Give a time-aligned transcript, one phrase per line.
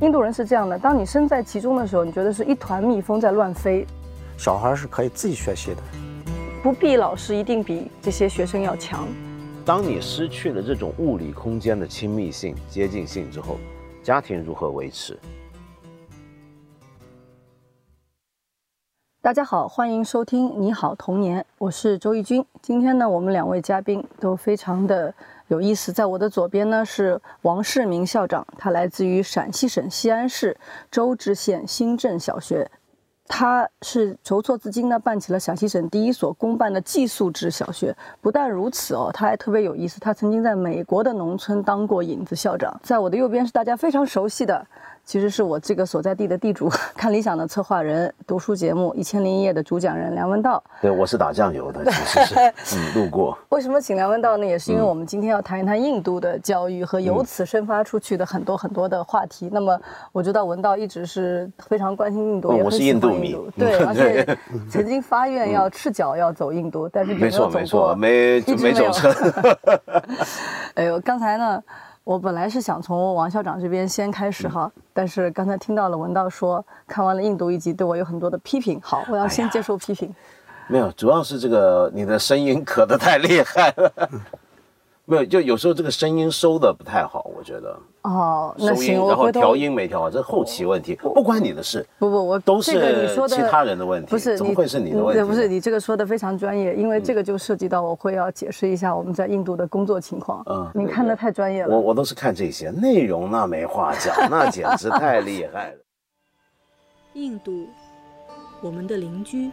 [0.00, 3.86] 印度人是这样的，当你身在其中的时候，你觉得是一团蜜蜂在乱飞。
[4.36, 5.82] 小孩是可以自己学习的，
[6.62, 9.08] 不必老师一定比这些学生要强。
[9.64, 13.56] 当你失去了这种物理空间的亲密性、接近性之后，
[14.02, 15.18] 家庭如何维持？
[19.22, 22.44] 大家好，欢迎收听《你好童年》，我是周轶君。
[22.60, 25.12] 今天呢，我们两位嘉宾都非常的
[25.48, 25.92] 有意思。
[25.92, 30.56] 在我的左边呢是王世明校长，他来自于陕西省西安市
[30.90, 32.70] 周至县新镇小学。
[33.28, 37.92] 他是筹措资金呢，办起了陕西省第一所公办的寄宿制小学。
[38.20, 42.78] 不但如此哦，他还特别有意思，他曾经在美国的农村当过影子校长。
[42.84, 44.64] 在我的右边是大家非常熟悉的。
[45.06, 50.60] 其实是我这个所在地的地主， 看理想的策划人，读书节目《一千零一夜》的主讲人梁文道。
[50.82, 51.92] 对，我是打酱油的，其
[52.24, 53.38] 实是 嗯路过。
[53.50, 54.44] 为什么请梁文道呢？
[54.44, 59.48] 也是因为我们今天要谈一谈印度的教育和由此生发出去的很多很多的话题。
[59.52, 64.36] 那么我知道文道一直是非常关心印度，也我是印度迷，对， 而且
[64.68, 69.14] 曾经发愿要赤脚要走印度，但是没错没错，没没走成。
[70.74, 71.62] 哎呦，刚才呢？
[72.06, 78.80] 我本来是想从王校长这边先开始哈，但是刚才听到了文道说看完了印度一集，对我有很多的批评。
[78.80, 80.14] 好，我要先接受批评。
[80.70, 83.92] 没有，主要是这个你的声音咳得太厉害了。
[85.04, 87.76] 没有，就有时候这个声音收的不太好，我觉得。
[88.06, 91.84] 哦，那行，然后调音没调好，这是后期问题，不关你的事。
[91.98, 92.70] 不不，我都是
[93.28, 95.24] 其他人的问题，不是怎么会是你的问题？
[95.24, 100.40] 不是你这个说的非常专业，因为这个就涉及到我会要解释一下我们在印度的工作情况。
[100.46, 101.74] 嗯，你看的太专业了。
[101.74, 105.76] 我我都是看这些内容，那没话讲，那简直太厉害了。
[107.14, 107.66] 印度，
[108.60, 109.50] 我们的邻居，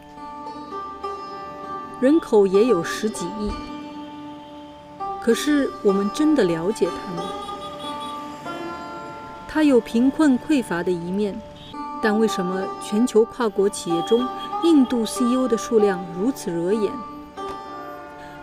[1.98, 3.50] 人口也有十几亿。
[5.20, 7.24] 可是，我们真的了解他吗？
[9.54, 11.32] 它有贫困匮乏的一面，
[12.02, 14.26] 但为什么全球跨国企业中，
[14.64, 16.92] 印度 CEO 的数量如此惹眼？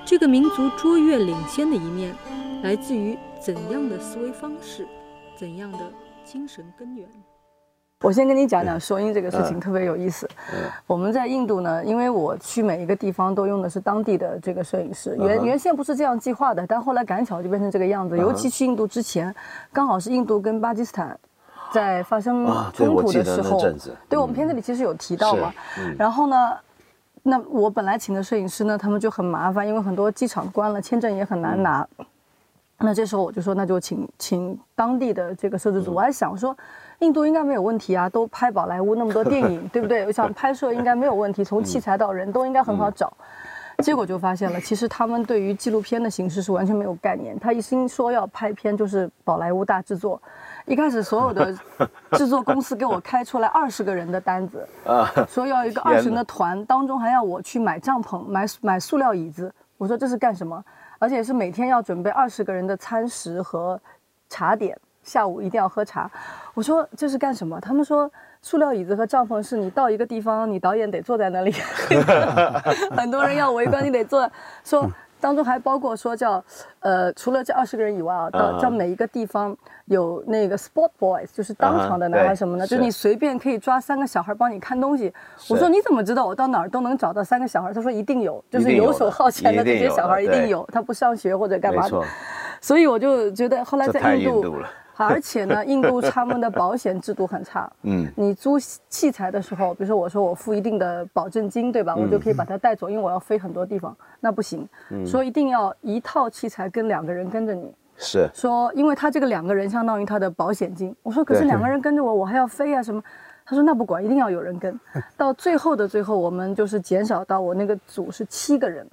[0.05, 2.15] 这个民族卓越领先的一面，
[2.63, 4.87] 来自于怎样的思维方式，
[5.35, 5.79] 怎样的
[6.23, 7.05] 精神根源？
[8.01, 10.27] 我先跟你讲讲收音这个事情，特别有意思。
[10.87, 18.17] 我们在印度呢，因为我去每一个地方都用的是当地的这个摄影师，原原先不是这样计划的，但后来赶巧就变成这个样子。
[18.17, 19.33] 尤其去印度之前，
[19.71, 21.17] 刚好是印度跟巴基斯坦
[21.71, 23.61] 在发生冲突的时候，
[24.09, 25.53] 对我们片子里其实有提到嘛。
[25.95, 26.57] 然后呢，
[27.21, 31.87] 那我本来请的摄影师呢，他们就很麻烦，因为很多机场关了，签证也很难拿。
[32.79, 35.93] 那这时候我就说，那就请请当地的这个摄制组。
[35.93, 36.57] 我还想说。
[37.01, 40.05] 印度应该没有问题啊，都拍宝莱坞那么多 电影，对不对？
[40.07, 43.11] 我想拍摄应该没有问题，从器材到人都应该很好找。
[43.79, 47.37] 结果就发现了，其实他们对于纪录片的形式是完全没有概念。
[47.39, 50.21] 他一心说要拍片就是宝莱坞大制作，
[50.65, 51.57] 一开始所有的
[52.13, 54.67] 制作公司给我开出来二十个人的单子，
[55.27, 59.51] 说要一个二十人的团，当中还要我去买帐篷、买买塑料椅子。
[59.79, 60.63] 我说这是干什么？
[60.99, 63.81] 而且是每天要准备二十个人的餐食和
[64.29, 64.77] 茶点。
[65.03, 66.09] 下午一定要喝茶，
[66.53, 67.59] 我说这是干什么？
[67.59, 68.09] 他们说
[68.41, 71.51] 塑料椅子和帐篷是你到一个地方，你导演得坐在那里，
[72.95, 74.29] 很多人要围观，你得坐。
[74.63, 76.43] 说当中还包括说叫，
[76.79, 85.13] 呃，除了这二十个人以外啊，到叫每一个地方有那个 sport boys，就是当场的男孩什么的，就是你随便可以抓三个小孩帮你看东西。
[85.47, 87.71] 我说你怎么知道我到哪儿都能找到三个小孩？
[87.71, 92.03] 他说一定有，就是游手好闲的这些小孩一定有，他不上学或者干嘛的。
[92.61, 94.55] 所以我就觉得后来在印度。
[94.97, 97.71] 而且呢， 印度他们的保险制度很差。
[97.83, 101.95] 嗯，你租器材的时候，比如说我说我付一定的保证金，对吧？
[101.95, 104.67] 我就可以把它带走，因为我要飞很多地方，那不行。
[105.03, 107.73] 说一定要一套器材跟两个人跟着你。
[107.97, 108.29] 是。
[108.31, 110.95] 说，因为他这个两个人相当于他的保险金。
[111.01, 113.01] 我说，可是两个人跟着我，我还要飞啊什么？
[113.43, 114.79] 他说那不管，一定要有人跟。
[115.17, 118.87] 到最后的最后，我们就是减少到我那个组是七个人。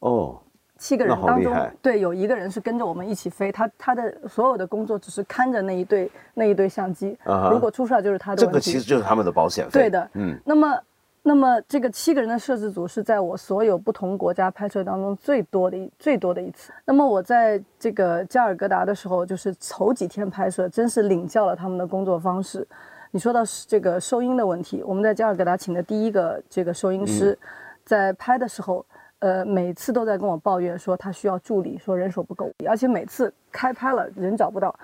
[0.00, 0.41] 哦。
[0.82, 7.16] 七个人当中，对，有一个人是跟着我们一起飞，他他的所有的工作只是看着那一对那一对相机，
[7.52, 9.82] 如果出事儿就是他的这个其实就是他们的保险费。
[9.82, 10.36] 对的，嗯。
[10.44, 10.78] 那么，
[11.22, 16.72] 那么这个七个人的摄制组是在我所有不同国家拍摄当中最多的一最多的一次。
[16.84, 22.66] 那么我在这个加尔各答的时候，就是头几天拍摄，真是领教了他们的工作方式。
[23.12, 27.38] 你说到这个收音的问题，我们在加尔各答请的第一个这个收音师，
[27.84, 28.84] 在拍的时候。
[29.22, 34.74] 呃，每次都在跟我抱怨说他需要助理，说人手不够，而且每次开拍了人找不到。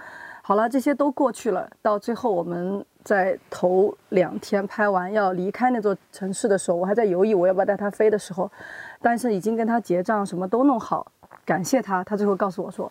[0.42, 8.48] 好了，这些都过去了，到最后我们在头两天拍完要离开那座城市的时候，我还在犹豫我要不要带他飞的时候，
[9.02, 11.04] 但是已经跟他结账，什么都弄好，
[11.44, 12.04] 感谢他。
[12.04, 12.90] 他最后告诉我说，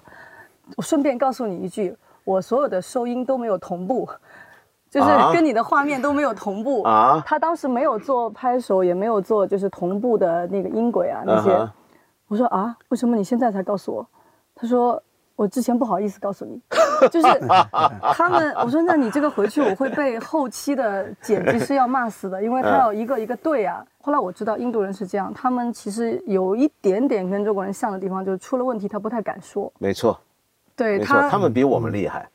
[0.75, 1.95] 我顺便告诉你一句，
[2.25, 4.05] 我所有的收音都没有同步。
[4.89, 7.21] 就是跟你的画面都没有同步啊。
[7.25, 11.69] 他当时没有做拍手，也没有做就是同步的那个音轨啊那些。
[12.27, 14.07] 我说啊，为什么你现在才告诉我？
[14.55, 15.01] 他说
[15.35, 16.59] 我之前不好意思告诉你，
[17.11, 17.27] 就是
[18.13, 18.53] 他们。
[18.55, 23.85] 我说那你这个回去我会被后期的剪辑师要骂死的，因为他要一个一个对啊。
[24.01, 29.71] 后来我知道印度人是这样，他们其实有一点点跟中国人像的地方，就是出了问题他不太敢说。
[29.77, 30.19] 没错，
[30.75, 32.27] 对他他们比我们厉害。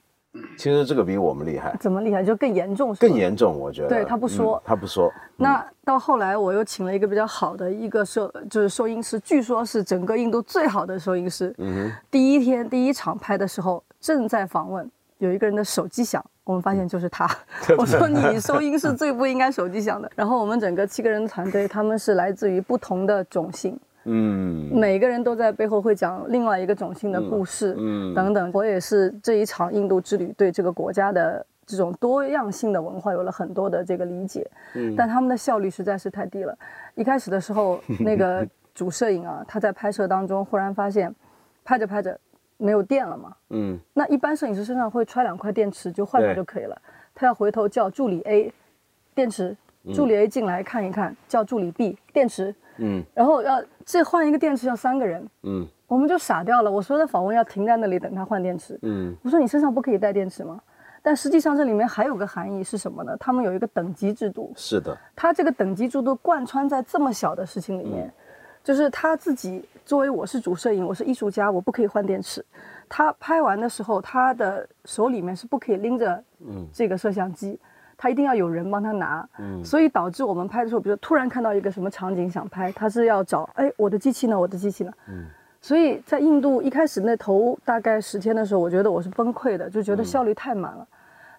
[0.57, 2.25] 其实这个比我们厉害，怎么厉害？
[2.25, 3.89] 就更严重，更严重，我觉得。
[3.89, 5.13] 对他不说，他不说。
[5.37, 11.55] 那到后来，我又请了一个比较好的一个收，就是收音师，据说是整个印度最好的收音师。
[11.59, 11.93] 嗯哼。
[12.11, 17.29] 第一天第一场拍的时候，正在访问，有一个人的手机响，我们发现就是他。
[17.77, 20.11] 我说你收音是最不应该手机响的。
[20.15, 23.79] 然后我们整个七个人团队，他们是来自于不同的种姓。
[24.05, 28.51] 嗯，每个人都在背后会讲另外一个种姓的故事，嗯，等等。
[28.53, 34.45] 我也是这一场印度之旅，对这个国家的这种多样性的文化有了很多的这个理解，
[34.75, 36.57] 嗯，但他们的效率实在是太低了。
[36.95, 41.15] 一开始的时候， 那个主摄影啊，他在拍摄当中忽然发现，
[41.65, 42.19] 拍着拍着
[42.57, 46.77] 没有电了嘛，嗯，那一般摄影师身上会揣两块电池就换掉就可以了，
[47.15, 48.53] 他要回头叫助理 A，
[49.15, 49.57] 电池，
[49.95, 52.55] 助理 A 进来看一看，叫助理 B，电池。
[52.79, 56.71] 嗯，然后要这换一个电池要三个人，嗯，我们就傻掉了。
[56.71, 60.61] 我说的访问要停在那里等他换电池，嗯，我说你身上不可以带电池吗？
[61.03, 63.17] 但实际上这里面还有个含义是什么呢？
[63.19, 68.13] 他们有一个等级制度，是的，他这个等级制度贯穿在这么小的事情里面，
[68.63, 72.45] 就是他自己作为我是主摄影，我是艺术家，我不可以换电池。
[72.89, 77.59] 他拍完的时候，他的手里面是不可以拎着嗯这个摄像机。
[78.03, 84.37] 他一定要有人帮他拿，嗯，所以导致我们拍的时候，比如突然看到一个什么场景想拍，他是要找，哎，我的机器呢？
[84.37, 84.91] 我的机器呢？
[85.07, 85.27] 嗯，
[85.61, 90.85] 所以在印度一开始那头大概十天的时候，我觉得我是崩溃的，就觉得效率太满了。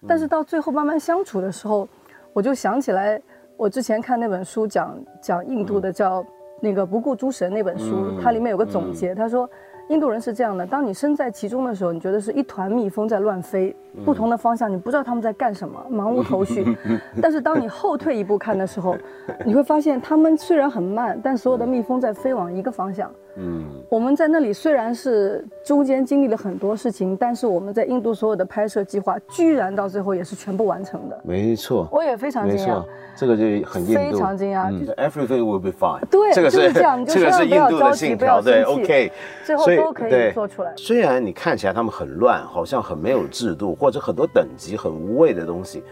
[0.08, 1.86] 但是到最后慢慢相处的时候，
[2.32, 3.20] 我就想起来，
[3.58, 6.24] 我之前看那本书讲讲印度的叫
[6.62, 9.46] 那个不顾诸神那本书，它里面有个总结，他说。
[9.88, 16.76] 印度人是这样的：当你身在其中的时候，你觉得是一团蜜蜂在乱飞，不同的方向，你不知道他们在干什么，茫无头绪。
[17.20, 18.96] 但是当你后退一步看的时候，
[19.44, 23.10] 你会发现他们虽然很慢，但所有的蜜蜂在飞往一个方向。
[23.36, 31.20] 嗯，我们在那里虽然是中间经历了很多事情，但是我们在印度所有的拍摄计划，居然到最后也是全部完成的。
[31.24, 32.84] 没错，我也非常惊讶。
[33.16, 34.70] 这个就很印度，非常惊讶。
[34.96, 36.04] Everything will be fine。
[36.10, 38.40] 对，这个是这样， 这个是印度的信条。
[38.40, 39.12] 对，OK。
[39.44, 40.72] 最后都可以做出来。
[40.76, 45.82] 虽然你看起来他们很乱，好像很没有制度，或者很多等级很无谓的东西，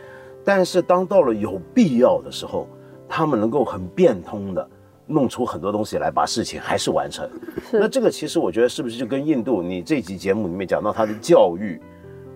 [0.45, 2.67] 但是当到了有必要的时候，
[3.09, 4.69] 他们能够很变通的。
[5.07, 7.29] 弄出很多东西来，把事情还是完成。
[7.73, 11.81] 那这个其实我觉得是不是就跟印度你这集节目里面讲到他的教育，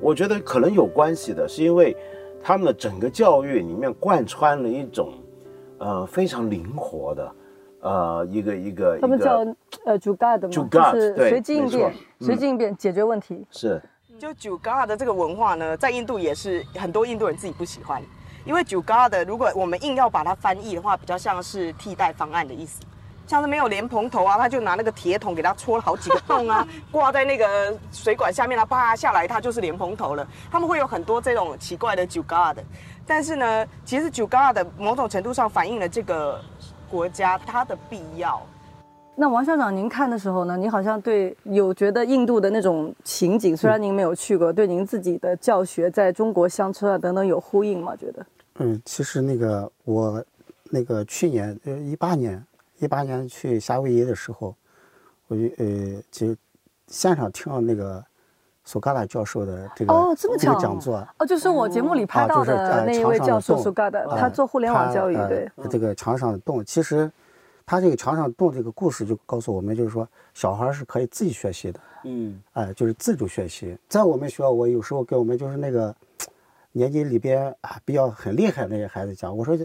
[0.01, 1.97] 我觉得可能有关系的，是因为
[2.43, 5.13] 他们的整个教育里面贯穿了一种
[5.79, 7.33] 呃非常灵活的
[7.81, 9.45] 呃一个一个他们叫
[9.85, 13.47] 呃 Jugad 嘛，就是随机应变，随机应变解决问题。
[13.51, 13.81] 是，
[14.19, 18.03] 就 Jugad 的这个文化呢，在印度也是很多印度人自己不喜欢。
[18.47, 22.81] 因为 j u g a d 如果我们硬要把它翻译的话，比较像是替代方案的意思，
[23.27, 30.25] 像是没有莲蓬头啊，他就拿那个铁桶给它戳了好几个洞啊， 挂在那个水管下面，它啪下来，它就是莲蓬头了。
[30.49, 32.63] 他们会有很多这种奇怪的 j u g a d
[33.05, 36.41] 但是呢，其实 j u g a d 某种程度上反映了这个
[36.89, 38.41] 国家它的必要。
[39.19, 47.97] 那王校长，您看的时候呢，您好像对有觉得印度的那种情景，虽然您没有去过，对您自己的教学在中国乡村啊等等有呼应吗？
[47.97, 48.25] 觉得？
[48.59, 50.25] 嗯，其实那个我，
[50.65, 52.43] 那个去年呃一八年
[52.79, 54.55] 一八年去夏威夷的时候，
[55.29, 56.35] 我就呃就
[56.87, 58.03] 现场听了那个
[58.65, 67.11] 苏嘎达教授的这个哦这么巧讲座哦，就是我节目里拍到的那一位教授苏嘎达，他做互联网教育对这个墙上的洞，其实
[67.67, 73.77] 他这个墙上洞这个故事就告诉我们，就是说小孩是可以自己学习的，嗯，哎，就是自主学习。
[73.87, 75.95] 在我们学校，我有时候给我们就是那个。
[76.77, 79.59] 年级里边啊比较很厉害那些孩子讲，我说，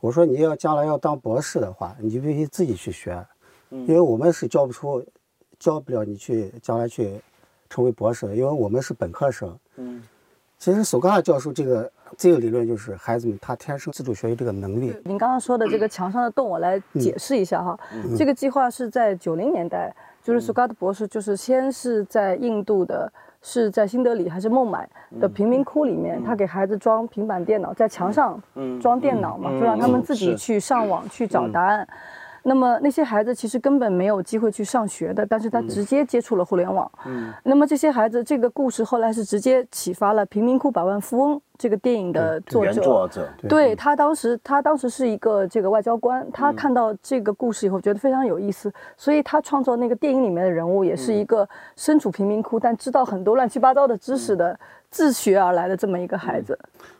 [0.00, 3.26] 我说你要将来要当博士的话，你就必须自己去学，
[3.70, 5.02] 因为我们是教不出，
[5.58, 7.18] 教不了你去将来去
[7.70, 9.58] 成为博士的，因为我们是本科生。
[9.76, 10.02] 嗯，
[10.58, 14.94] 其实索格尔教授这个这个理论就是孩子们他天生自主学习这个能力。
[15.06, 17.80] 您刚刚说的这个墙上的洞，我来解释一下哈，
[18.14, 23.10] 这个计划是在九零年代，就是索嘎的博士就是先是在印度的。
[23.48, 24.86] 是在新德里还是孟买
[25.18, 28.38] 的贫民窟里面，他给孩子装平板电脑，在墙上
[28.78, 31.88] 装电脑嘛，就让他们自己去上网去找答案。
[32.42, 36.90] 那么那些孩子其实根本没有机会去上学的，但是他直接接触了互联网。
[37.06, 42.72] 嗯，那么这些孩子，这个故事后来是直接启发了《贫民窟百万富翁》这个电影的作者。
[42.72, 54.58] 作者，对他当时，他当时是一个这个外交官，他看到这个故事以后觉得非常有意思，所以他创作那个电影里面的人物也是一个身处贫民窟但知道很多乱七八糟的知识的
[54.90, 56.58] 自学而来的这么一个孩子。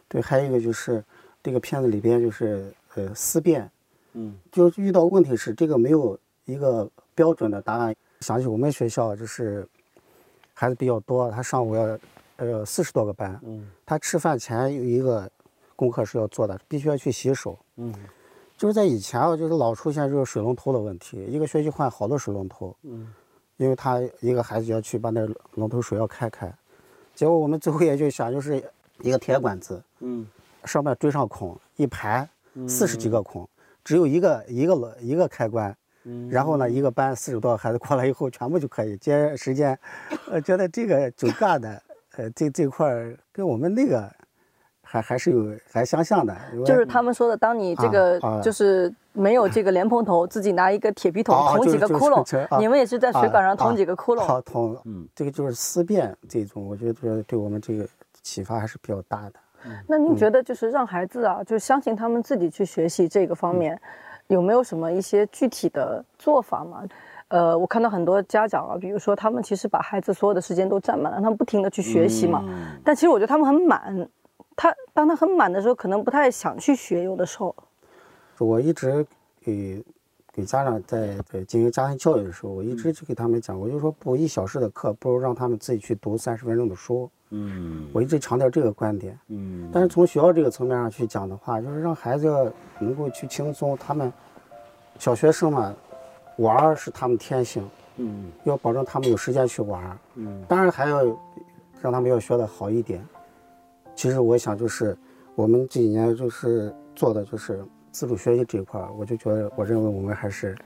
[0.08, 1.02] 对，还有一个就是
[1.42, 2.64] 这个片子里边就是
[2.96, 3.70] 呃思辨。
[4.18, 7.94] 嗯，就遇到问题是这个没有一个标准的答案。
[8.20, 9.66] 想起我们学校就是
[10.52, 11.98] 孩子比较多，他上午要
[12.36, 15.30] 呃四十多个班，嗯，他吃饭前有一个
[15.76, 17.94] 功课是要做的，必须要去洗手，嗯，
[18.56, 23.14] 就是在以前啊，就是老出现这个水龙头的问题，一个学期换好多水龙头，嗯，
[23.56, 26.52] 因为他一个孩子要去把那龙头水要开开，
[27.14, 28.60] 结果我们最后也就想就是
[29.02, 30.26] 一个铁管子，嗯，
[30.64, 32.28] 上面追上孔一排
[32.66, 33.48] 四十几个孔。
[33.88, 35.74] 只有一个一个一个开关，
[36.28, 39.78] 然后呢，一个班四十多个孩子过来以后，全部就可以接时间。
[40.30, 41.82] 呃，觉得这个九干的，
[42.18, 44.06] 呃，这这块儿跟我们那个
[44.82, 46.36] 还还是有还相像的。
[46.66, 54.42] 就是他们说的，当你这个就是没有这个莲蓬头， 自己拿一个铁皮桶捅几个窟窿，你们也是在水管上捅几个窟窿。
[54.42, 57.88] 捅，嗯，这个就是思辨这种，我觉得对我们这个
[58.22, 59.40] 启发还是比较大的。
[59.86, 63.80] 那您觉得就是让孩子啊，就相信他们自己去学习这个方面，
[64.28, 66.84] 有没有什么一些具体的做法吗？
[67.28, 72.42] 呃，我看到很多家长啊，比如说他们其实把孩子所有的时间都占满了，他们不停的去学习嘛。
[72.82, 74.08] 但其实我觉得他们很满，
[74.56, 77.02] 他当他很满的时候，可能不太想去学。
[77.02, 77.54] 有的时候，
[78.38, 79.04] 我一直
[79.42, 79.84] 给
[80.32, 87.10] 给家长在在进行家庭教育的时候，我一直就给他们讲，我就说补一小时的课，不如让他们自己去读三十分钟的书。
[87.30, 89.18] 嗯，我一直强调这个观点。
[89.28, 93.76] 嗯，但是从学校这个层面上去讲的话，就是让孩子能够去轻松。
[93.76, 94.12] 他们
[94.98, 95.74] 小学生嘛，
[96.36, 97.68] 玩是他们天性。
[97.96, 99.98] 嗯，要保证他们有时间去玩。
[100.14, 101.04] 嗯，当然还要
[101.80, 103.04] 让他们要学的好一点。
[103.94, 104.96] 其实我想就是
[105.34, 110.56] 我们这几年就是做的就是自主学习这一块，我就觉得我认为我们还是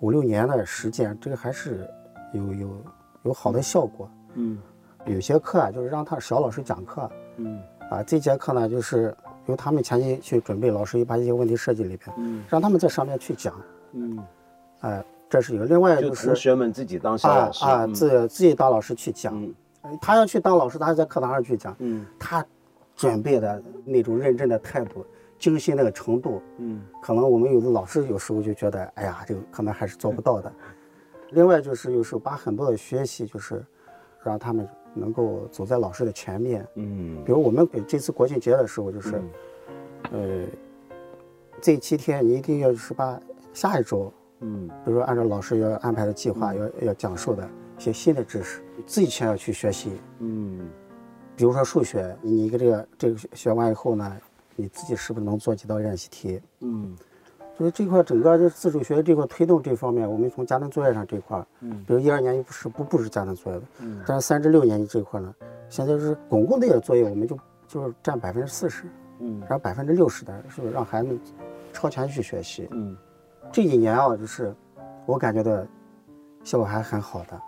[0.00, 1.88] 五六年的实践，这个还是
[2.34, 2.84] 有有
[3.22, 4.10] 有好的效果。
[4.34, 4.58] 嗯。
[5.06, 9.14] 有些课啊，就是让他小老师讲课，嗯，啊，这节课呢，就是
[9.46, 13.54] 由他们前期去准备，老师又把一些问题设计里边，嗯，让他们在上面去讲，
[13.92, 14.18] 嗯，
[14.80, 15.64] 哎，这是一个。
[15.64, 17.64] 另外就是同学们自己当小老师。
[17.64, 19.44] 啊，自自己当老师去讲，
[20.00, 22.44] 他要去当老师，他在课堂上去讲，嗯，他
[22.94, 25.04] 准备的那种认真的态度、
[25.36, 30.52] 精心那个程度，嗯，可能我们有的老师有时候就觉得，哎呀，这个可能还是做不到的。
[31.32, 33.64] 另外就是有时候把很多的学习就是
[34.22, 34.68] 让他们。
[34.94, 39.22] 能够走在老师的前面，嗯，比如我们这次国庆节的时候，就是，
[40.10, 40.44] 呃，
[41.60, 43.20] 这七天你一定要是把
[43.52, 50.68] 下一周，嗯，比如说按照老师要安排的计划，要要讲授的一些新的知识，自己先要去学习，嗯，
[51.36, 54.16] 比如说数学，你一个这个这个学完以后呢，
[54.56, 56.96] 你自己是不是能做几道练习题，嗯。
[57.56, 65.34] 所以这块整个就是自主学习这块推动这方面，我们从家庭作业上这块，嗯，比如一二年级不是不布置家庭作业的，嗯，但是三至六年级这块呢，
[65.68, 68.84] 现在是公共的作业，我们就就是占百分之四十，
[69.20, 71.16] 嗯，然后百分之六十的是让孩子
[71.72, 72.96] 超前去学习，嗯，
[73.52, 74.54] 这几年啊，就是
[75.06, 75.64] 我感觉到
[76.42, 77.40] 效果还很好的，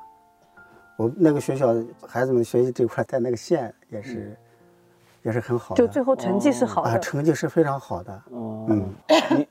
[0.96, 1.74] 我那个学校
[2.06, 4.36] 孩子们学习这块在那个县也是。
[5.24, 8.22] 也是很好，就最后成绩是好的，成绩是非常好的。
[8.30, 8.94] 嗯，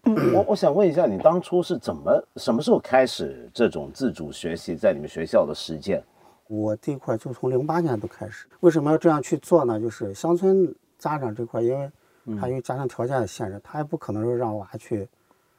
[0.03, 6.03] 你我我想问一下，你当初是怎么什么时候开始这种自主学习在你们学校的实践？
[6.47, 8.45] 我这块就从零八年都开始。
[8.59, 9.79] 为什么要这样去做呢？
[9.79, 11.91] 就是乡村家长这块，因为
[12.39, 15.09] 他因为家庭条件的限制，他也不可能说让娃去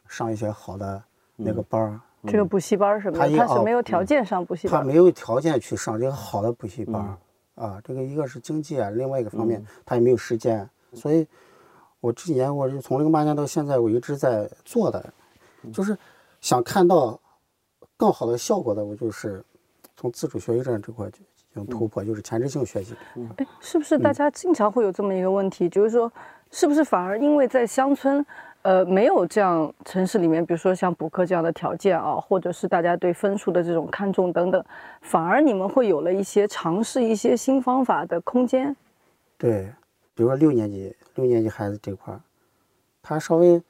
[0.07, 1.03] 上一些好的
[1.35, 7.19] 那个班儿，这个补习班什么的，他是没有条件上补习班，他没有条件去上这个好的补习班。
[7.55, 11.27] 啊，这个一个是经济啊，另外一个方面他也没有时间，所以，
[12.01, 15.13] 我这几年我就从零八年到现在，我一直在做的，
[15.73, 15.97] 就是
[16.41, 17.19] 想看到
[17.97, 19.45] 更好的效果的，我就是
[19.97, 22.95] 从自主学习这这块就进行突破，就是前置性学习。
[23.37, 26.13] 哎，是不是大家经常会有这么一个问题，就是说，
[26.51, 28.25] 是不是反而因为在乡村？
[28.65, 34.65] 呃，没有这样城市里面，比如说像补课这样的条件啊，或者是大家对分数的这种看重等等，
[35.03, 38.75] 反而你们会有了一些尝试一些新方法的空间。
[39.37, 39.71] 对，
[40.15, 42.19] 比如说六年级六年级孩子这块儿，
[43.03, 43.63] 他稍微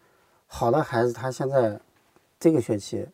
[0.46, 1.76] 好的孩子，他现在
[2.38, 3.04] 这个学期，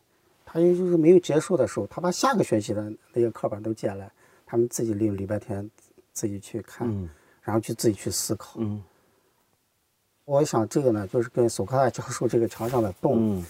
[0.45, 4.07] 他也就是没有结束的时候，他把下个学期的那些课本都借来，
[4.45, 5.67] 他们自己利用礼拜天
[6.13, 6.87] 自己去看，
[7.41, 8.59] 然后去自己去思考。
[10.31, 13.43] 我想这个呢，就是跟索克拉教授这个墙上的洞，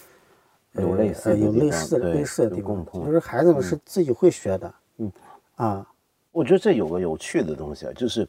[0.72, 4.74] 有类似有类似类似的地方，就是孩子们是自己会学的。
[4.96, 5.12] 嗯，
[5.54, 5.86] 啊，
[6.32, 8.28] 我觉得这有个有趣的东西啊，就是，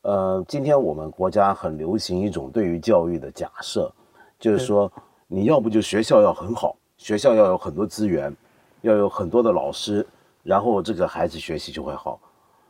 [0.00, 3.92] 呃，今天我们国家很流行一种对于教育的假设，
[4.38, 4.90] 就是说
[5.26, 8.34] 你要不就学校要很好，学校要有很多资源，
[8.80, 10.06] 要有很多的老师，
[10.42, 12.18] 然后这个孩子学习就会好。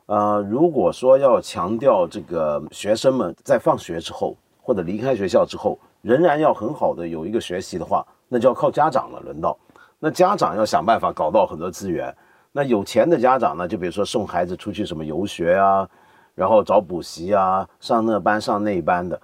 [0.06, 4.36] 呃，如果说要强调这个学生们在放学之后
[4.70, 9.18] 或者离开学校之后仍然要很好的有一个学习的话，那就要靠家长了。
[9.18, 9.58] 轮到
[9.98, 12.16] 那家长要想办法搞到很多资源。
[12.52, 15.88] 那有钱的家长呢，就比如说送孩子出去什么游学啊，
[16.36, 19.20] 然后找补习啊，上那班上那班的。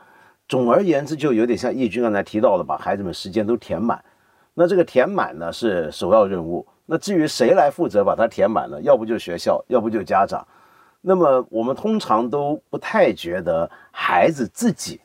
[0.48, 4.04] 总而言之，就有点像易军刚才提到的，把孩子们时间都填满。
[4.52, 6.66] 那这个填满呢是首要任务。
[6.86, 8.82] 那至于谁来负责把它填满呢？
[8.82, 10.44] 要不就学校，要不就家长。
[11.02, 15.00] 那么我们通常都不太觉得孩子自己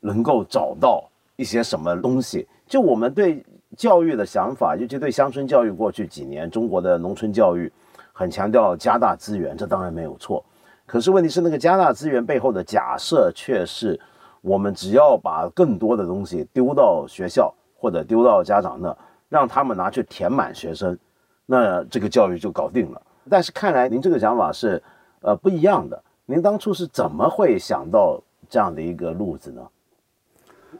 [0.00, 1.02] 能够找到
[1.36, 2.46] 一些什么东西。
[2.66, 3.44] 就我们对
[3.76, 7.72] 教育的想法，尤其对乡村教育，过去几年中国的农村教育
[8.12, 10.44] 很强调加大资源，这当然没有错。
[10.86, 13.98] 可是问题是，那个加大资源背后的假设却是，
[14.40, 18.96] 我们只要把更多的东西丢到学校或者丢到家长那，
[19.28, 20.98] 让他们拿去填满学生，
[21.46, 23.02] 那这个教育就搞定了。
[23.30, 24.82] 但是看来您这个想法是。
[25.20, 26.00] 呃，不一样的。
[26.26, 29.60] 您当初是怎么会想到这样的一个路子呢？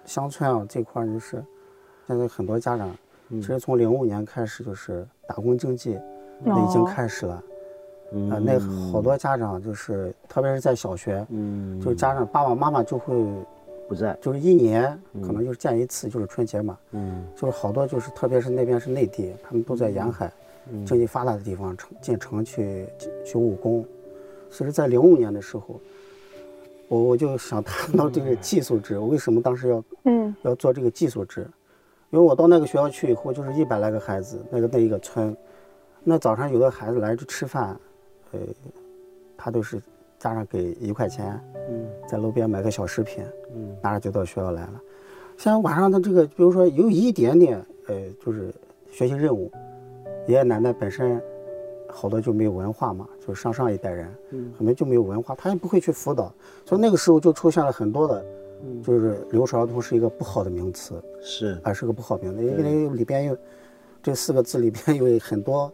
[0.08, 1.44] 乡村啊，这块就是，
[2.06, 2.96] 现在很多家长，
[3.28, 5.98] 其实从零五年开始就是打工经济，
[6.42, 7.34] 那已经开始了。
[8.30, 8.58] 啊，那
[8.90, 13.14] 好多家长就是，特别是在小学，嗯，就是家长爸爸妈妈就会
[13.86, 20.32] 不在，就是一年可能就是见一次，就是春节嘛，嗯，就是好多就是，特别是那边是内地，他们都在沿海，
[20.86, 22.86] 经济发达的地方城进城去
[23.26, 23.84] 去务工。
[24.50, 25.78] 其实，在零五年的时候，
[26.88, 28.98] 我我就想谈到这个寄宿制。
[28.98, 31.46] 我为什么当时要嗯要做这个寄宿制？
[32.10, 35.36] 因为我到那个学校去以后，就是一百来个孩子，那个那一个村，
[36.02, 37.78] 那早上有的孩子来这吃饭，
[38.32, 38.40] 呃，
[39.36, 39.78] 他都是
[40.18, 43.22] 家长给一块钱，嗯，在路边买个小食品，
[43.54, 44.80] 嗯，拿着就到学校来了。
[45.36, 48.52] 现在晚上的这个，比如说有一点点，呃，就是
[48.90, 49.52] 学习任务，
[50.26, 51.22] 爷爷奶奶本身。
[51.90, 54.14] 好多就没有文化嘛，就是上上一代人，
[54.56, 56.32] 很多就没有文化，他也不会去辅导，
[56.64, 58.24] 所以那个时候就出现了很多的，
[58.84, 63.36] 就是留守儿童是一个不好的名词，是，啊是个不好名字，因为里边有
[64.02, 65.72] 这四个字里边有很多，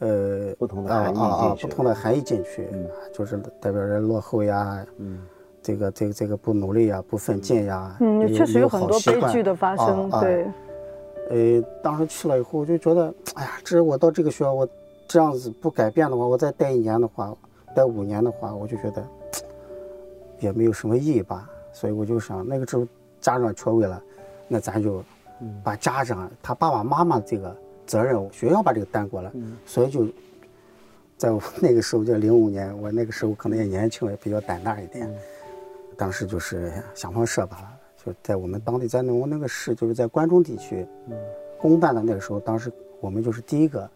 [0.00, 2.68] 呃不同的含义啊不同的含义进去，
[3.12, 5.22] 就是代表着落后呀，嗯，
[5.62, 10.46] 这个这个这个不努力呀，不奋进呀，嗯，确实有很多悲剧的发生，对，
[11.30, 14.68] 呃，当时去了以后我就觉得，哎呀，这我到这个学校我。
[15.08, 17.34] 这样子不改变的话，我再待一年的话，
[17.74, 19.02] 待五年的话，我就觉得
[20.38, 21.48] 也没有什么意义吧。
[21.72, 22.86] 所以我就想，那个时候
[23.18, 24.02] 家长缺位了，
[24.48, 25.02] 那咱就
[25.64, 29.32] 把家长他爸爸妈妈这个责任，学校把这个担过来。
[29.64, 30.06] 所以就
[31.16, 35.10] 在那个时候，就零五年，我那个时候可能也年轻，也比较胆大一点。
[35.96, 37.72] 当时就是想方设法，
[38.04, 40.86] 就在我们当地，在我那个市，就是在关中地区
[41.58, 43.88] 公办的那个时候，当时我们就是第一个。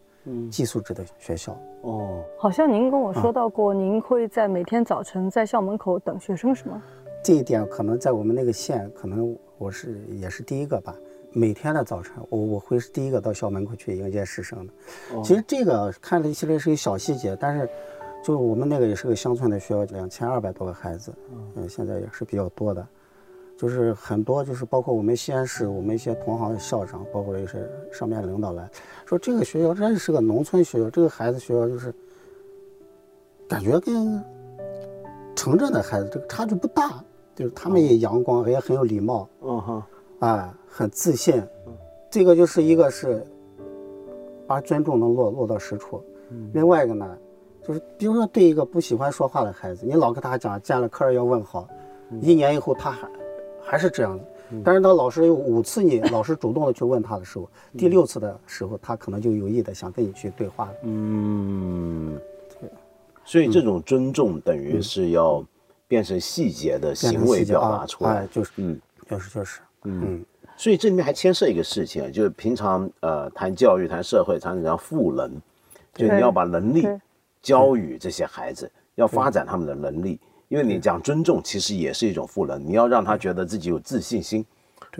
[0.51, 6.83] 寄宿制的学校哦，好像您跟我说到过，您会在每天早晨在校门口等学生，是吗？
[7.25, 10.95] 这一点可能在我们那个县，可能我是也是第一个吧。
[11.33, 14.73] 每天的早晨，我我会是第一个到校门口去迎接师生的。
[15.23, 17.69] 其实这个看起来是一个小细节，但是
[18.23, 21.13] 就我们那个也是个乡村的学校，两千二百多个孩子，
[21.57, 22.87] 嗯，现在也是比较多的。
[23.63, 28.69] 就是很多，就是包括我们西安市，我们一些同行的校长，包括一些上面领导来
[29.07, 31.95] 说，这个学校真是个农村学校，这个孩子学校就是
[33.49, 34.21] 感觉跟
[35.37, 37.05] 城镇的孩子这个差距不大，
[37.37, 39.83] 就是他们也阳光，也很有礼貌，嗯哼，
[40.19, 41.41] 啊，很自信，
[42.11, 43.25] 这个就是一个是
[44.45, 46.03] 把尊重能落落到实处，
[46.53, 47.17] 另外一个呢，
[47.63, 51.69] 就是比如说对一个不喜欢说话的孩子，你老跟他讲见了客人要问好，
[52.21, 53.09] 一年以后他还。
[53.65, 54.25] 还是这样的，
[54.65, 60.73] 但是当老师有五次你老师主动的去问他的时候，第六次的时候，他可能就有意的想跟你去对话了。
[60.83, 62.19] 嗯，
[62.61, 62.69] 对。
[63.25, 65.45] 所以这种尊重等于是要
[65.89, 70.25] 变成细节的行为表达出来，就是嗯，就是就是，嗯。
[70.55, 75.41] 所以这里面还牵涉一个事情，就是平常呃谈教育、谈社会，常常讲赋能，
[75.95, 76.87] 就你要把能力
[77.41, 80.21] 教予这些孩子，要发展他们的能力。
[80.53, 82.63] 因为你讲尊重，其实也是一种赋能。
[82.63, 84.45] 你要让他觉得自己有自信心，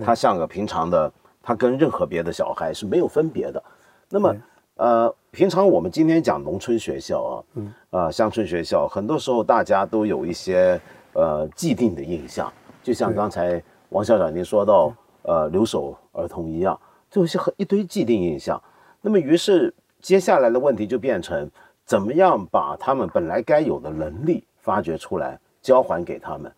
[0.03, 1.13] 他像个平常的，
[1.43, 3.63] 他跟任何别的小孩是没有分别的。
[4.09, 4.35] 那么，
[4.77, 10.81] 呃，平常我们今天讲农村学校啊，嗯，啊，乡村学校，很多时候大家都有一些
[11.13, 12.51] 呃既定的印象，
[12.83, 18.59] 就像刚才王校长您说到，呃，留守儿童一样，就有些很一堆既定印象。
[19.03, 21.47] 那么于是接下来的问题就变成，
[21.85, 26.51] 怎么样把他们本来该有的能力发掘出来，交还给他们。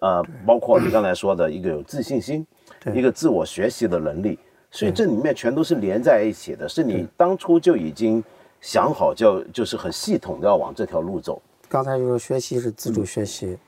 [0.00, 2.46] 呃，包括你刚才说的一个有自信心，
[2.94, 4.38] 一个自我学习的能力，
[4.70, 6.68] 所以这里面全都是连在一起的。
[6.68, 8.22] 是你当初就已经
[8.60, 11.40] 想好，就就是很系统的要往这条路走。
[11.68, 13.58] 刚才就是学习是自主学习，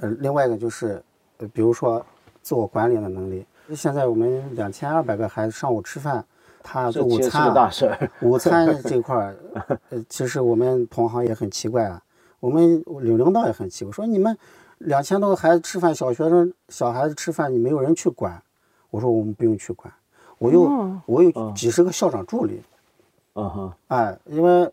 [0.00, 1.02] 呃，另外一个就是，
[1.38, 2.04] 呃，比如说
[2.42, 3.44] 自我管理的能力。
[3.74, 6.24] 现在我们两千二百个孩子上午吃饭，
[6.62, 7.54] 他做午餐，
[8.20, 9.36] 午餐这块儿，
[9.90, 12.02] 呃，其实我们同行也很奇怪啊，
[12.40, 14.36] 我们领领导也很气，我，说你们。
[14.84, 18.42] 两千多个孩子吃饭，小学生小孩子吃饭，你没有人去管。
[18.88, 19.92] 我说我们不用去管，
[20.38, 22.62] 我有我有几十个校长助理。
[23.34, 24.72] 嗯哼，哎，因为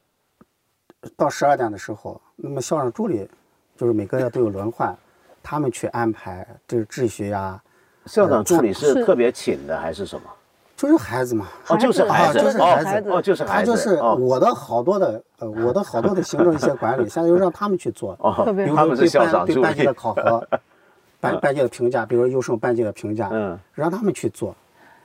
[1.17, 3.29] 到十二点的时候，那么校长助理
[3.75, 4.97] 就是每个月都有轮换，
[5.43, 7.61] 他们去安排这个秩序呀。
[8.05, 10.29] 校长助理是特别请的还是什么？
[10.77, 20.47] 就是孩子嘛，哦，就是孩子，就是孩子，哦，就是孩子，就是我的好多的，呃，我的好多的行政一些管理，现在又让他们去做，哦，比如说对班对班级的考核，
[21.19, 24.55] 班班级的评价，比如说优胜班级的评价，嗯，让他们去做，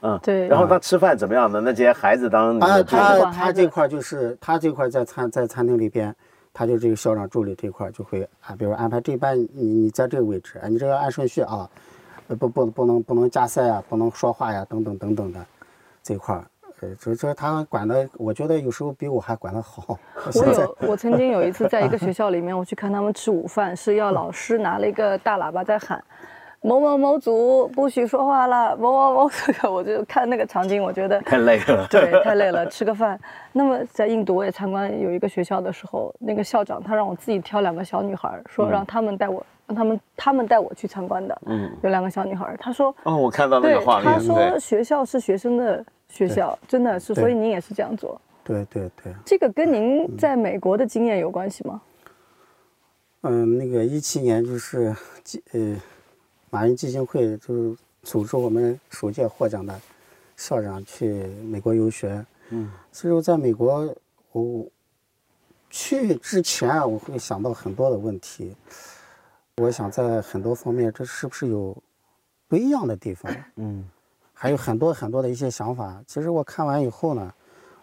[0.03, 0.47] 嗯，对。
[0.47, 1.59] 然后他吃饭怎么样的？
[1.59, 6.15] 那些孩子当他他他这块就是他这块在餐在餐厅里边，
[6.53, 11.67] 他就这个校长助理这块就会啊，比如安排这班你你在这个位置，你这个按顺序啊，
[12.39, 15.41] 不不不能不能加塞啊，不能说话呀，等等等等的。
[16.03, 16.45] 这块儿，
[16.81, 19.99] 呃，这这他管的，我觉得有时候比我还管得好。
[20.35, 26.03] 我有，我曾经有一次在一个 学校里面，我去看他们吃午饭，是要老师拿了一个大喇叭在喊，
[26.61, 31.87] 某某某组不许说话了，某某某组， 我就看那个场景，我觉得太累了。
[31.88, 33.19] 对，太累了，吃个饭。
[33.53, 39.45] 那么在印度我也参观有一个学校的时候，那个校长他让我自己挑两个小女孩，说让他们带我。
[39.75, 42.57] 他们他们带我去参观的，嗯，有两个小女孩。
[42.61, 49.15] 她说：“哦，我看到那个画面。”她说：“学校是学生的学校，真的是，所以您也是这样做。”对对对。
[49.25, 51.81] 这个跟您在美国的经验有关系吗？
[53.23, 55.77] 嗯，那个一七年就是基呃，
[56.51, 59.73] 马云基金会就是组织我们首届获奖的
[60.37, 62.25] 校长去美国游学。
[62.51, 63.95] 嗯，所以我在美国，
[64.33, 64.67] 我
[65.71, 68.57] 去之前我会想到很多的问题。
[69.61, 71.77] 我想在很多方面，这是不是有
[72.49, 73.31] 不一样的地方？
[73.57, 73.87] 嗯，
[74.33, 76.03] 还有很多很多的一些想法。
[76.07, 77.31] 其实我看完以后呢，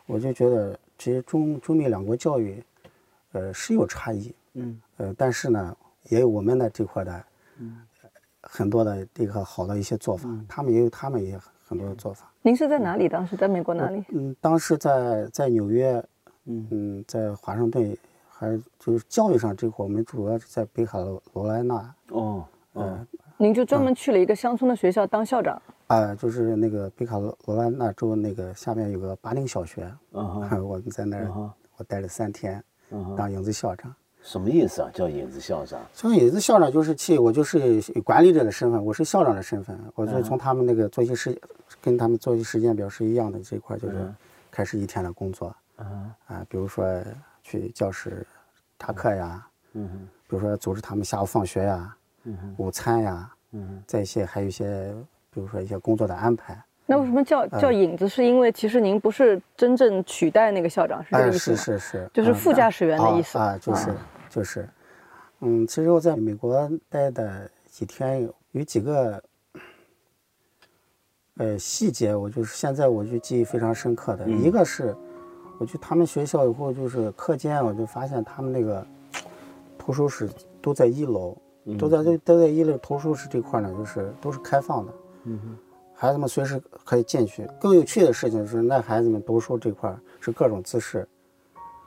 [0.07, 2.63] 我就觉得，其实中中美两国教育，
[3.33, 4.33] 呃，是有差异。
[4.53, 7.23] 嗯，呃，但是呢，也有我们的这块的，
[7.59, 7.77] 嗯，
[8.41, 10.27] 很多的这个好的一些做法。
[10.47, 12.31] 他们也有他们也很多的做法。
[12.41, 13.07] 您是在哪里？
[13.07, 14.03] 当时在美国哪里？
[14.09, 16.03] 嗯，当时在在纽约，
[16.45, 17.95] 嗯嗯，在华盛顿。
[18.39, 20.97] 还就是教育上这块，我们主要是在北卡
[21.33, 21.93] 罗来纳。
[22.11, 25.61] 哦，嗯，您就专门去了一个乡村的学校当校长？
[25.87, 32.63] 啊，就是那个北卡罗罗来纳州那个下面有个巴林小学， 嗯我们在那儿，我待了三天，
[33.17, 33.93] 当影子校长。
[34.21, 34.89] 什么意思啊？
[34.93, 35.81] 叫影子校长？
[35.93, 41.37] 叫影子校长就是去，我就是管理者的身份，我是校长的身份，我就从他们那个作息时，
[41.81, 44.13] 跟他们作息时间表是一样的这一块，就是
[44.49, 45.53] 开始一天的工作。
[45.79, 46.85] 嗯，啊，比如说。
[47.49, 48.25] 去教室
[48.77, 54.93] 查课呀，嗯哼，比如说组织他们下午放学呀，嗯哼，午餐呀，嗯哼，在一些还有一些，
[55.31, 56.63] 比如说一些工作的安排。
[56.85, 58.07] 那为什么叫叫影子？
[58.07, 61.57] 是因为其实您不是真正取代那个校长，是这个意思吗？
[61.57, 61.79] 是是。
[61.79, 63.39] 是，就是副驾驶员的意思。
[63.39, 63.95] 啊，就是
[64.29, 64.69] 就是，
[65.39, 69.23] 嗯，其实我在美国待的几天，有几个
[71.37, 74.95] 呃细节，我就是现在我就记忆非常深刻的，一个是。
[75.59, 78.83] 我去他们学校以后，就是课间，我就发现他们那个
[79.77, 80.29] 图书室
[80.61, 81.35] 都在一楼，
[81.77, 84.93] 都在都都在一楼图书室这块呢，就是都是开放的，
[85.25, 85.57] 嗯
[85.93, 87.45] 孩子们随时可以进去。
[87.59, 91.05] 更有趣的事情是，那孩子们读书这块是各种姿势，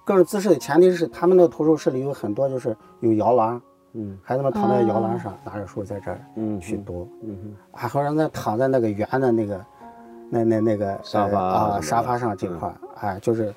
[0.04, 3.58] 各种姿势的前提是他们那个图书室里有很多就是有摇篮，
[3.94, 9.64] 嗯，孩子们躺在摇篮上拿着书在这儿，嗯，去读，嗯哼，还好让他躺在那个圆的那个。
[10.34, 13.54] 那那那个沙发啊，沙发上这块哎，就是，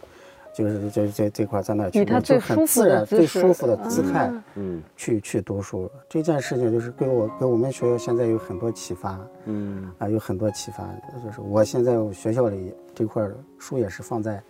[0.54, 5.90] 就是这这这块在那去，就很自然、最舒服的姿态，嗯，去去读书。
[6.10, 10.84] 这件事情就是给我给我们学校现在有很多启发，嗯，啊，有很多启发。
[11.24, 13.26] 就是我现在学校里这块
[13.58, 14.44] 书也是放在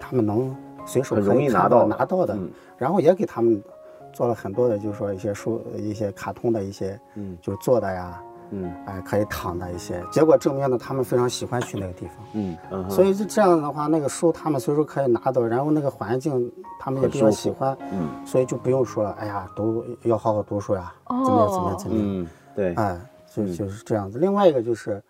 [0.00, 2.34] 他们能随手容易拿到拿到的，
[2.78, 3.62] 然后也给他们
[4.10, 8.22] 做了很多的，就是说一些书、一些卡通的一些，嗯，就做的呀。
[8.50, 12.16] 嗯，哎，可以躺的一些，结果证明呢，他们非常喜欢去那个地方。
[12.32, 17.76] 嗯，所以就这样的话，那个书他们随时可以拿到，然后那个环境他们也比较喜欢。
[17.92, 22.04] 嗯，所以就不用说，哎呀，读要好好读书呀，怎么样怎么样怎么样。
[22.22, 24.18] 嗯，对，哎，就就是这样子。
[24.18, 25.02] 另外一个就是，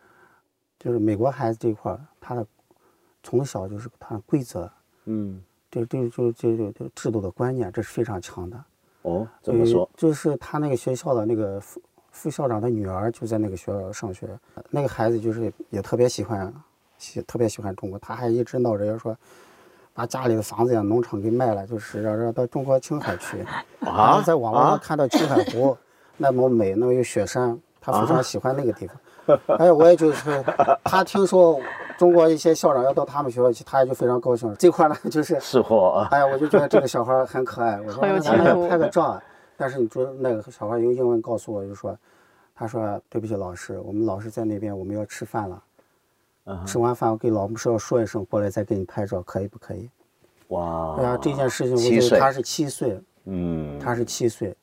[0.79, 2.45] 就是美国孩子这一块，他的
[3.23, 4.69] 从小就是他的规则，
[5.05, 8.65] 嗯，对对就就就就制度的观念，这是非常强的。
[9.03, 9.89] 哦，怎么说？
[9.97, 11.63] 就是他那个学校的那个
[12.19, 14.27] 副副校长的女儿就在那个学校上学，
[14.71, 16.53] 那个孩子就是也特别喜欢，
[16.99, 19.17] 喜特别喜欢中国，他还一直闹着要说，
[19.95, 23.47] 把家里的房子呀、农场给卖了，就是让让到中国青海去。
[23.87, 24.21] 啊！
[24.27, 25.77] 在网络上看到青海湖
[26.19, 28.97] 那么美，那么有雪山，他非常喜欢那个地方。
[29.57, 30.45] 哎，我也就是，
[30.83, 31.61] 他听说
[31.97, 34.53] 中国一些校长要到他们学校去，他也就非常高兴。
[34.59, 36.09] 这块呢，就是是货啊。
[36.11, 37.81] 哎呀，我就觉得这个小孩很可爱。
[37.81, 39.23] 我说咱们拍个照。
[39.59, 41.99] 但是你说那个小孩用英文告诉我，就说，
[42.55, 45.63] 他说对不起老师，我们老师在那边，我们要吃饭了。
[46.65, 49.91] 吃完饭我给老师要说一声，过来再给你拍照，可以不可以？
[50.49, 50.95] 哇！
[50.97, 54.57] 哎呀，这件事情，我觉得他是七岁，嗯，他是七岁，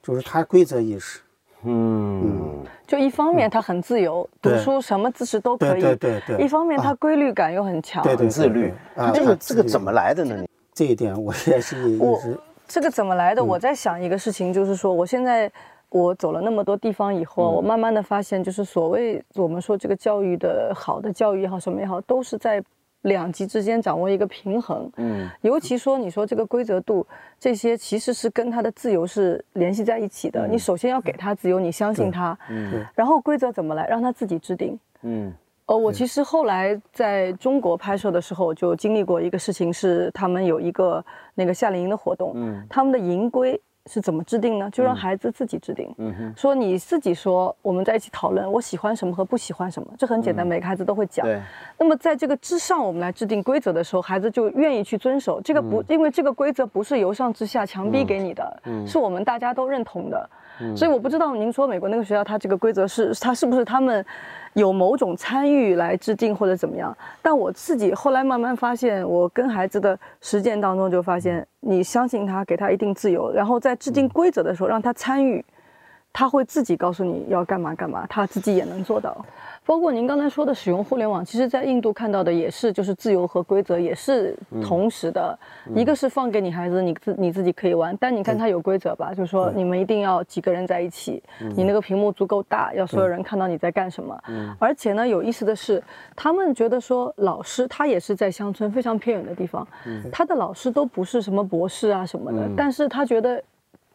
[0.00, 1.20] 就是他规则意识。
[1.64, 5.80] 嗯，就一方面他很自由，读书什么姿势都可以。
[5.80, 6.38] 对对对。
[6.42, 8.72] 一方面他规律感又很强，对对自律。
[8.94, 10.46] 啊，这个这个怎么来的呢？
[10.72, 11.98] 这一点我也是。
[11.98, 12.18] 我
[12.66, 13.42] 这个怎么来的？
[13.42, 15.50] 我在想一个事情，就是说，我现在
[15.88, 22.62] 我走了那么多地方以后，我慢慢的发现，就是所谓我们说这个教育的好的教育也好，什么也好，都是在。
[23.02, 27.06] 两极之间掌握一个平衡，嗯，尤其说你说这个规则度，
[27.38, 30.48] 这些其实是跟他的自由是联系在一起的。
[30.48, 35.32] 你首先要给他自由，你相信他，嗯，然后规则怎么来，让他自己制定，嗯，
[35.66, 43.60] 呃，我其实后来在中国拍摄的时候，就经历过一个事情，是他们有一个那个夏令营的活动，嗯，他们的营规。
[43.88, 44.68] 是怎么制定呢？
[44.72, 45.94] 就让孩子自己制定。
[45.98, 51.24] 嗯哼，说你自己说，我们在一起讨论，我喜欢什么和不喜欢什么，这很简单，每个孩子都会讲。
[51.24, 51.40] 对。
[51.78, 55.40] 那么在这个之上，我们来制定规则的时候，孩子就愿意去遵守。
[55.40, 60.28] 这个不，因为这个规则不是由上至下强逼给你的，嗯是我们大家都认同的。
[60.76, 64.04] 所以我不知道您说美国那个学校，它这个规则是它是不是他们
[64.54, 66.96] 有某种参与来制定或者怎么样？
[67.20, 75.44] 但我自己后来慢慢发现，我跟孩子的实践当中就发现，你相信他，给他一定自由，然后在制定规则的时候让他参与，
[76.12, 79.24] 他会自己告诉你要干嘛干嘛，他自己也能做到。
[79.66, 85.36] 包括您刚才说的使用互联网，其实，在印度看到的也是，就是自由和规则也是同时的。
[85.74, 91.20] 一个是放给你孩子，你自你自己可以玩，但你看他有规则吧，就是说你们一定要几个人在一起，
[91.56, 94.16] 你那个屏幕足够大，要所有人看到你在干什么。
[94.60, 95.82] 而且呢，有意思的是，
[96.14, 99.66] 他们觉得说老师他也是在乡村非常偏远的地方，
[100.12, 103.42] 他的老师都不是什么博士啊什么的，但是他觉得。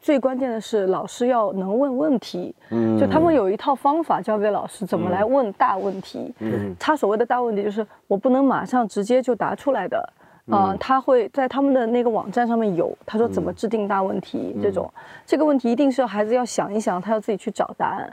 [0.02, 2.54] 最关键的是，老师要能问问题。
[2.72, 6.34] 嗯，就他们有一套方法教给老师怎么来问大问题。
[6.40, 10.14] 嗯，他所谓的大问题就是我不能马上直接就答出来的。
[10.50, 14.92] 啊，他会在他们的那个网站上面有，他说怎么制定大问题这种。
[15.24, 18.12] 这个问题一定是要孩子要想一想，他要自己去找答案。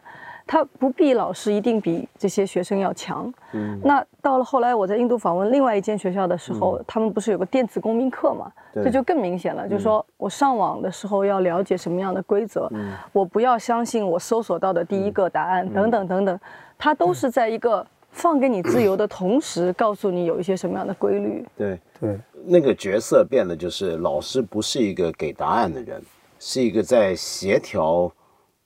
[0.48, 3.30] 他不必老师一定比这些学生要强。
[3.52, 8.50] 嗯，那到了后来我在印度访问另外一间学校的时候，他们不是有个电子公民课嘛？
[8.72, 12.70] 这就更明显了，就是说我上网的时候要了解什么样的规则，
[13.12, 16.40] 我不要相信我搜索到的第一个答案，等等等等，
[16.78, 21.44] 他都是在一个放给你自由的同时，告诉你有一些什么样的规律。
[21.58, 26.02] 对对，那个角色变得就是老师不是一个给答案的人，
[26.38, 28.10] 是一个在协调。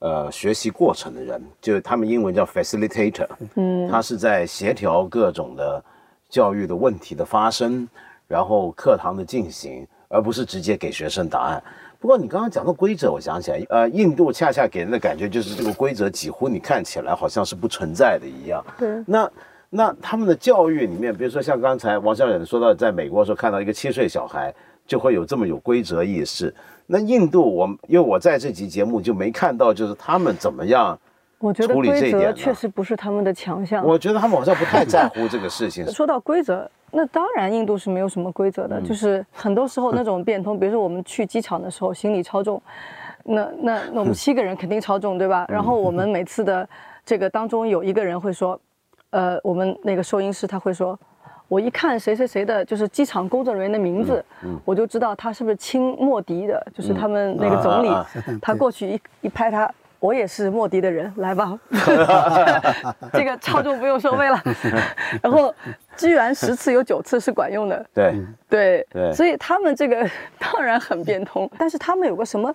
[0.03, 5.81] 呃，学习过程的人，就他们英文叫 facilitator，嗯，他是在协调各种的
[6.29, 7.87] 教育的问题的发生，
[8.27, 11.63] 然后课堂的进行，而不是直接给学生答案。
[12.01, 18.61] 不过你刚刚讲的规则，我想起来，呃，印度恰恰给人的感觉就是这个规则几乎你看起来好像是不存在的一样。
[18.77, 19.01] 对。
[19.07, 19.31] 那
[19.69, 24.53] 那他们的教育里面，比如说像刚才王小远说到，在美国的时候看到一个七岁小孩
[24.85, 26.53] 就会有这么有规则意识。
[26.85, 30.97] 那印度，我因为我在这集节目就没看到，就是他们怎么样
[31.39, 33.85] 我觉得规则确实不是他们的强项。
[33.85, 35.85] 我觉得他们好像不太在乎这个事情。
[35.91, 42.61] 说到规则，那当然印度是没有什么规则的，就是很多时候那种变通，比如说我们去机场的时候，行李超重，
[43.23, 45.45] 那那那我们 七个人肯定超重，对吧？
[45.49, 46.67] 然后我们每次的
[47.05, 48.59] 这个当中有一个人会说，
[49.09, 50.99] 呃，我们那个收银师他会说。
[51.47, 54.23] 我一看谁谁谁的，就是机场工作人员的名字，
[54.65, 57.89] 我就知道他是不是亲莫迪的，就是他们那个总理。
[58.41, 61.57] 他过去一一拍他，我也是莫迪的人，来吧，
[63.13, 64.41] 这个超重不用收费了。
[65.21, 65.53] 然后
[65.95, 67.85] 居然十次有九次是管用的。
[67.93, 68.15] 对
[68.49, 72.53] 对对，所以他们这个 当然很变通，但是他们有个什么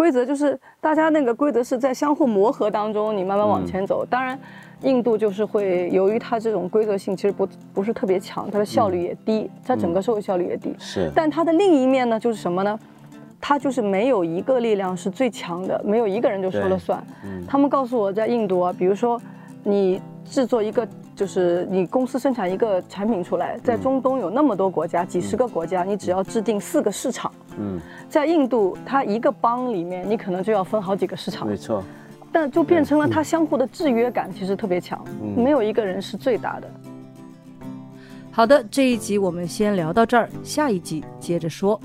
[0.00, 4.06] 规则，就是大家那个规则是在相互磨合当中，你慢慢往前走。
[4.08, 4.38] 当然。
[4.82, 10.74] 印度就是会，由于它这种规则性其实不不是特别强，它的效率也低，它整个社会效率也低。
[10.78, 11.12] 是。
[11.14, 12.80] 但它的另一面呢，就是什么呢？
[13.38, 16.98] 它就是没有一个力量是最强的，没有一个人就说了算。
[17.26, 17.44] 嗯。
[17.46, 19.20] 他们告诉我在印度啊，比如说
[19.62, 27.30] 你制作一个，就是你公司生产一个产品出来，在中东有那么多国家，几十个国家，你只要制定四个市场。
[27.58, 31.46] 嗯，在印度，它一个邦里面，你可能就要分好几个市场。
[31.46, 31.82] 没错，
[32.32, 35.04] 但就变成了它相互的制约感其实特别强，
[35.36, 36.70] 没有一个人是最大的。
[38.30, 41.78] 好的，这一集我们先聊到这儿，下一集接着说。